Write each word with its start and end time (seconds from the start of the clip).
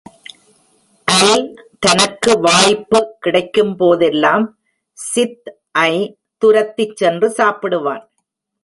அல், 1.07 1.43
தனக்கு 1.79 2.31
வாய்ப்பு 2.39 2.99
கிடைக்கும்போதெல்லாம் 3.25 4.47
சித்-ஐ, 4.97 5.93
துரத்திச் 6.41 6.95
சென்று 6.95 7.29
சாப்பிடுவான். 7.37 8.03